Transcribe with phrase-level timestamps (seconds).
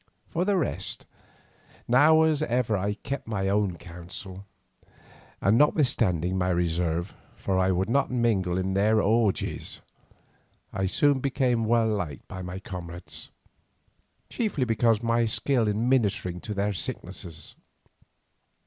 [0.29, 1.05] For the rest,
[1.87, 4.45] now as ever I kept my own counsel,
[5.39, 9.83] and notwithstanding my reserve, for I would not mingle in their orgies,
[10.73, 13.29] I soon became well liked by my comrades,
[14.27, 17.55] chiefly because of my skill in ministering to their sicknesses.